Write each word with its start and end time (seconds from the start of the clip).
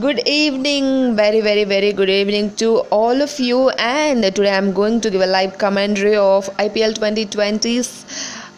Good 0.00 0.26
evening, 0.26 1.16
very, 1.16 1.42
very, 1.42 1.64
very 1.64 1.92
good 1.92 2.08
evening 2.08 2.54
to 2.56 2.78
all 2.88 3.20
of 3.20 3.38
you. 3.38 3.68
And 3.70 4.22
today 4.22 4.56
I'm 4.56 4.72
going 4.72 5.02
to 5.02 5.10
give 5.10 5.20
a 5.20 5.26
live 5.26 5.58
commentary 5.58 6.16
of 6.16 6.46
IPL 6.56 6.94
2020's 6.94 8.06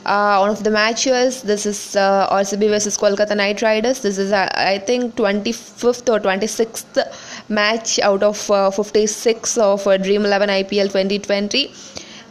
uh, 0.07 0.39
one 0.39 0.51
of 0.51 0.63
the 0.63 0.71
matches. 0.71 1.43
This 1.43 1.67
is 1.67 1.97
uh, 1.97 2.29
RCB 2.31 2.69
versus 2.69 2.97
Kolkata 2.97 3.37
Knight 3.37 3.63
Riders. 3.63 4.01
This 4.03 4.17
is, 4.17 4.31
uh, 4.31 4.49
I 4.55 4.79
think, 4.79 5.17
25th 5.17 6.09
or 6.09 6.21
26th 6.21 7.03
match 7.49 7.99
out 7.99 8.23
of 8.23 8.49
uh, 8.49 8.71
56 8.71 9.59
of 9.59 9.85
uh, 9.89 9.97
Dream 9.97 10.25
11 10.25 10.49
IPL 10.51 10.87
2020 10.93 11.73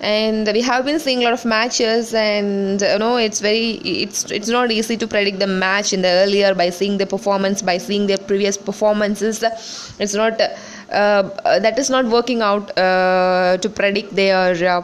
and 0.04 0.50
we 0.52 0.62
have 0.62 0.84
been 0.84 1.00
seeing 1.00 1.22
a 1.22 1.24
lot 1.24 1.34
of 1.34 1.46
matches 1.46 2.14
and 2.14 2.82
you 2.82 3.00
know 3.00 3.16
it's 3.16 3.40
very 3.40 3.70
it's 4.04 4.30
it's 4.38 4.50
not 4.50 4.70
easy 4.70 4.98
to 4.98 5.08
predict 5.08 5.40
the 5.40 5.48
match 5.48 5.94
in 5.94 6.02
the 6.02 6.10
earlier 6.24 6.54
by 6.54 6.70
seeing 6.70 6.98
the 6.98 7.06
performance 7.06 7.62
by 7.62 7.78
seeing 7.78 8.06
their 8.06 8.18
previous 8.18 8.58
performances. 8.58 9.42
It's 10.00 10.14
not 10.14 10.42
uh, 10.42 10.50
that 11.60 11.80
is 11.80 11.90
not 11.90 12.06
working 12.06 12.42
out 12.42 12.78
uh, 12.78 13.58
to 13.58 13.70
predict 13.70 14.14
their 14.14 14.84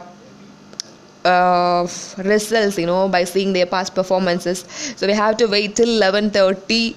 uh, 1.24 1.86
results 2.16 2.78
you 2.78 2.86
know 2.86 3.06
by 3.08 3.24
seeing 3.24 3.52
their 3.52 3.66
past 3.66 3.94
performances. 3.94 4.64
So 4.96 5.06
we 5.06 5.12
have 5.12 5.36
to 5.36 5.46
wait 5.46 5.76
till 5.76 5.88
11:30 6.00 6.96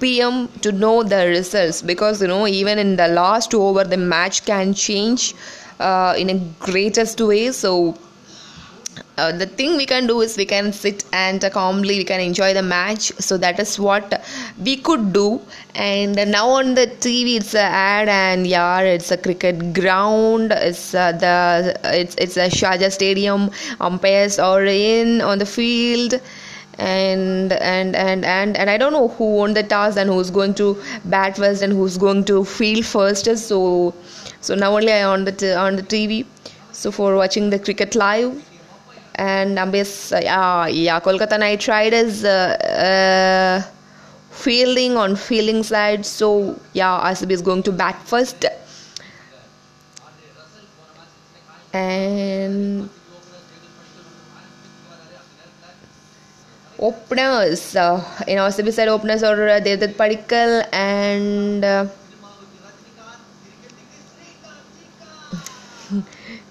pm 0.00 0.48
to 0.60 0.72
know 0.72 1.02
the 1.02 1.26
results 1.28 1.80
because 1.80 2.20
you 2.20 2.28
know 2.28 2.46
even 2.46 2.78
in 2.78 2.96
the 2.96 3.08
last 3.08 3.54
over 3.54 3.82
the 3.82 3.96
match 3.96 4.44
can 4.44 4.74
change 4.74 5.32
uh, 5.80 6.14
in 6.16 6.30
a 6.30 6.38
greatest 6.60 7.20
way. 7.20 7.52
So 7.52 7.96
uh, 9.18 9.32
the 9.32 9.46
thing 9.46 9.76
we 9.76 9.86
can 9.86 10.06
do 10.06 10.20
is 10.20 10.36
we 10.36 10.44
can 10.44 10.72
sit 10.72 11.04
and 11.12 11.44
uh, 11.44 11.50
calmly 11.50 11.98
we 11.98 12.04
can 12.04 12.20
enjoy 12.20 12.52
the 12.54 12.62
match. 12.62 13.12
So 13.18 13.36
that 13.38 13.58
is 13.58 13.78
what 13.78 14.22
we 14.62 14.76
could 14.76 15.12
do. 15.12 15.40
And 15.74 16.14
now 16.30 16.48
on 16.48 16.74
the 16.74 16.86
tv 16.86 17.36
it's 17.36 17.54
a 17.54 17.60
ad 17.60 18.08
and 18.08 18.46
yeah 18.46 18.80
it's 18.80 19.10
a 19.10 19.16
cricket 19.16 19.72
ground. 19.74 20.52
It's 20.52 20.94
uh, 20.94 21.12
the 21.12 21.78
it's 21.84 22.14
it's 22.16 22.36
a 22.36 22.48
sharjah 22.48 22.92
stadium. 22.92 23.50
Umpires 23.80 24.38
are 24.38 24.64
in 24.64 25.20
on 25.20 25.38
the 25.38 25.46
field. 25.46 26.20
And 26.78 27.52
and 27.54 27.96
and 27.96 28.22
and 28.26 28.54
and 28.54 28.68
I 28.68 28.76
don't 28.76 28.92
know 28.92 29.08
who 29.08 29.36
won 29.36 29.54
the 29.54 29.62
toss 29.62 29.96
and 29.96 30.10
who's 30.10 30.30
going 30.30 30.52
to 30.56 30.76
bat 31.06 31.38
first 31.38 31.62
and 31.62 31.72
who's 31.72 31.96
going 31.96 32.24
to 32.26 32.44
field 32.44 32.84
first. 32.84 33.34
So 33.38 33.94
so 34.46 34.54
now 34.54 34.70
only 34.76 34.92
I 34.92 35.02
on 35.04 35.24
the 35.24 35.32
t- 35.32 35.52
on 35.52 35.76
the 35.76 35.82
TV. 35.82 36.26
So 36.72 36.90
for 36.92 37.16
watching 37.16 37.50
the 37.50 37.58
cricket 37.58 37.94
live 37.94 38.32
and 39.16 39.58
yes, 39.74 40.12
uh, 40.12 40.20
yeah, 40.22 40.66
yeah, 40.68 41.00
Kolkata 41.00 41.38
Knight 41.38 41.66
Riders 41.66 42.22
uh, 42.24 42.36
uh, 42.86 43.70
fielding 44.30 44.96
on 44.96 45.16
fielding 45.16 45.62
side. 45.62 46.06
So 46.06 46.58
yeah, 46.74 46.98
RCB 47.10 47.34
is 47.34 47.42
going 47.42 47.62
to 47.64 47.72
bat 47.72 47.96
first 48.04 48.44
and 51.72 52.88
openers 56.78 57.74
uh, 57.76 58.02
in 58.28 58.38
RCB 58.38 58.70
side 58.70 58.88
openers 58.88 59.22
are 59.22 59.48
uh, 59.48 59.60
Devdutt 59.60 59.94
Padikkal 59.94 60.66
and 60.72 61.64
uh, 61.64 61.86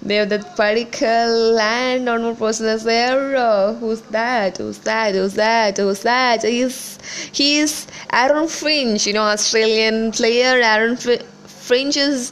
Devdutt 0.05 0.55
Padikkal 0.55 1.59
and 1.59 2.05
one 2.05 2.22
more 2.23 2.36
person 2.36 2.67
is 2.67 2.83
there 2.83 3.36
uh, 3.36 3.73
who's 3.73 4.02
that? 4.02 4.58
Who's 4.58 4.80
that? 4.80 5.14
Who's 5.16 5.33
that? 5.33 5.77
Who's 5.77 6.02
that? 6.03 6.44
He's 6.44 6.97
he's 7.33 7.88
Aaron 8.14 8.47
Finch 8.47 9.05
you 9.08 9.14
know 9.14 9.23
Australian 9.23 10.11
player. 10.14 10.61
Aaron 10.61 10.95
Finch 10.95 11.97
is 11.97 12.31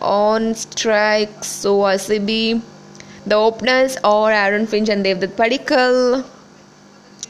on 0.00 0.54
strike 0.54 1.44
so 1.44 1.80
RCB 1.80 2.62
the 3.26 3.34
openers 3.34 3.98
are 4.04 4.30
Aaron 4.32 4.66
Finch 4.66 4.88
and 4.88 5.04
Devdutt 5.04 5.36
Padikkal 5.36 6.24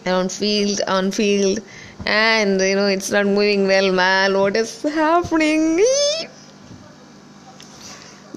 on 0.06 0.28
field 0.28 0.80
on 0.86 1.10
field. 1.10 1.58
And 2.06 2.60
you 2.60 2.76
know 2.76 2.86
it's 2.86 3.10
not 3.10 3.26
moving 3.26 3.66
well 3.66 3.92
man. 3.92 4.38
What 4.38 4.56
is 4.56 4.82
happening 4.82 5.84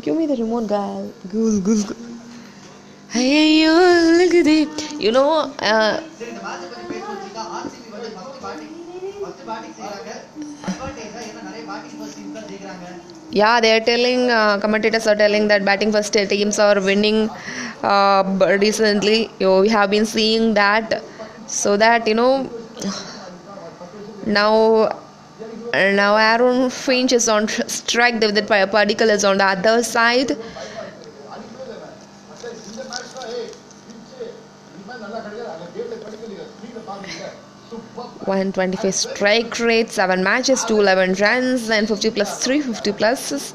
give 0.02 0.16
me 0.16 0.26
the 0.26 0.36
remote 0.42 0.68
girl 0.68 1.12
gool 1.32 1.60
gool 1.62 1.84
hey 3.10 3.62
you 5.00 5.12
know 5.12 5.54
uh, 5.60 6.00
yeah 13.32 13.60
they 13.64 13.72
are 13.76 13.84
telling 13.92 14.30
uh, 14.30 14.58
commentators 14.60 15.08
are 15.08 15.16
telling 15.16 15.48
that 15.48 15.64
batting 15.66 15.92
first 15.92 16.14
teams 16.14 16.60
are 16.60 16.80
winning 16.82 17.30
uh, 17.84 18.24
recently. 18.60 19.30
You 19.40 19.48
know, 19.48 19.62
we 19.62 19.70
have 19.70 19.90
been 19.90 20.06
seeing 20.06 20.54
that. 20.56 21.04
So 21.48 21.76
that 21.78 22.08
you 22.08 22.14
know 22.16 22.50
now 24.26 25.01
now 25.74 26.16
Aaron 26.18 26.70
Finch 26.70 27.14
is 27.14 27.30
on 27.30 27.48
strike 27.48 28.20
the, 28.20 28.32
the 28.32 28.42
Padikkal 28.42 29.10
is 29.10 29.24
on 29.24 29.38
the 29.38 29.46
other 29.46 29.84
side 29.84 30.32
one 38.26 38.52
twenty 38.54 38.78
five 38.78 38.94
strike 38.96 39.60
rate, 39.60 39.90
seven 39.90 40.24
matches, 40.24 40.64
two 40.66 40.80
eleven 40.80 41.14
runs, 41.16 41.70
and 41.70 41.88
fifty 41.88 42.12
plus 42.12 42.44
three 42.44 42.62
fifty 42.62 42.92
pluses. 42.92 43.54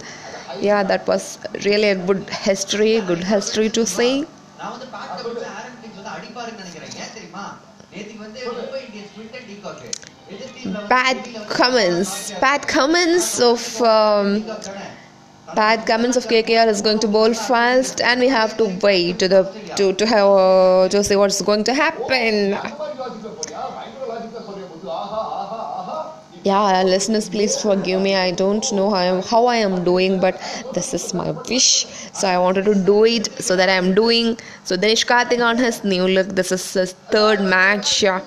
Yeah, 0.60 0.82
that 0.84 1.06
was 1.06 1.38
really 1.64 1.88
a 1.90 1.94
good 1.94 2.28
history, 2.30 3.00
good 3.00 3.24
history 3.24 3.68
to 3.70 3.86
say. 3.86 4.24
Pat 10.88 11.16
Cummins. 11.48 12.32
Bad 12.40 12.66
comments 12.68 13.40
of 13.40 13.80
um, 13.82 14.44
Pat 15.54 15.86
Cummins 15.86 16.16
of 16.16 16.24
KKR 16.26 16.66
is 16.68 16.82
going 16.82 16.98
to 17.00 17.08
bowl 17.08 17.32
fast, 17.34 18.00
and 18.00 18.20
we 18.20 18.28
have 18.28 18.56
to 18.58 18.64
wait 18.82 19.18
to 19.20 19.28
the 19.28 19.42
to 19.76 19.92
to 19.94 20.06
have 20.06 20.28
uh, 20.28 20.88
to 20.88 21.02
see 21.04 21.16
what's 21.16 21.40
going 21.42 21.64
to 21.64 21.74
happen. 21.74 22.56
Yeah, 26.44 26.84
listeners, 26.84 27.28
please 27.28 27.60
forgive 27.60 28.00
me. 28.00 28.14
I 28.14 28.30
don't 28.30 28.70
know 28.72 28.88
how 28.90 28.96
I 28.96 29.04
am, 29.06 29.22
how 29.22 29.46
I 29.46 29.56
am 29.56 29.82
doing, 29.82 30.20
but 30.20 30.38
this 30.74 30.94
is 30.94 31.12
my 31.12 31.32
wish. 31.48 31.86
So 32.12 32.28
I 32.28 32.38
wanted 32.38 32.66
to 32.66 32.74
do 32.74 33.04
it 33.04 33.26
so 33.42 33.56
that 33.56 33.68
I 33.68 33.72
am 33.72 33.94
doing. 33.94 34.38
So 34.62 34.76
Dinesh 34.76 35.04
Karthik 35.06 35.44
on 35.44 35.58
his 35.58 35.82
new 35.82 36.06
look. 36.06 36.28
This 36.28 36.52
is 36.52 36.72
his 36.72 36.92
third 37.16 37.40
match 37.40 38.04
uh, 38.04 38.20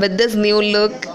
with 0.00 0.16
this 0.16 0.34
new 0.34 0.62
look. 0.62 1.06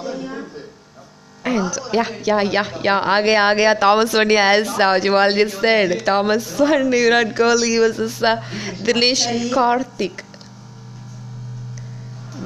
And 1.44 1.75
yeah, 1.94 2.07
yeah, 2.24 2.41
yeah, 2.41 2.68
yeah, 2.84 3.02
aage, 3.16 3.34
aage, 3.35 3.79
Thomas 3.79 4.13
Swaney, 4.13 4.35
as 4.38 4.78
Savji 4.78 5.09
already 5.09 5.50
said, 5.50 6.06
Thomas 6.06 6.46
Swaney, 6.57 6.90
Virat 6.91 7.35
Kohli 7.35 7.79
versus 7.79 8.22
uh, 8.24 8.38
Dinesh 8.84 9.25
Karthik. 9.50 10.24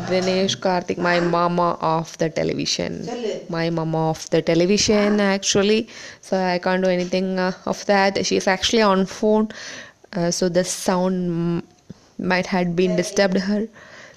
Dinesh 0.09 0.55
Karthik, 0.59 0.97
my 0.97 1.19
mama 1.19 1.78
of 1.81 2.17
the 2.19 2.29
television. 2.29 3.11
My 3.50 3.69
mama 3.69 4.09
of 4.09 4.29
the 4.29 4.41
television, 4.41 5.19
actually. 5.19 5.88
So 6.22 6.38
I 6.38 6.59
can't 6.59 6.84
do 6.84 6.89
anything 6.89 7.38
uh, 7.39 7.51
of 7.66 7.85
that. 7.88 8.25
She 8.25 8.38
is 8.38 8.47
actually 8.47 8.81
on 8.81 9.05
phone. 9.05 9.50
Uh, 10.13 10.31
so 10.31 10.50
the 10.50 10.63
sound 10.63 11.63
might 12.17 12.45
have 12.47 12.75
been 12.75 12.95
disturbed 12.95 13.38
her. 13.38 13.67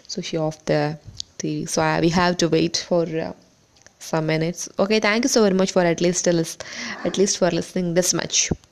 So 0.06 0.22
she 0.22 0.36
off 0.36 0.64
the 0.66 0.98
TV. 1.38 1.68
So 1.68 1.82
I, 1.82 2.00
we 2.00 2.08
have 2.10 2.36
to 2.38 2.48
wait 2.48 2.84
for. 2.88 3.02
Uh, 3.04 3.32
some 3.98 4.26
minutes. 4.26 4.68
Okay, 4.78 5.00
thank 5.00 5.24
you 5.24 5.28
so 5.28 5.42
very 5.42 5.54
much 5.54 5.72
for 5.72 5.82
at 5.82 6.00
least 6.00 6.26
at 6.28 7.18
least 7.18 7.38
for 7.38 7.50
listening 7.50 7.94
this 7.94 8.14
much. 8.14 8.50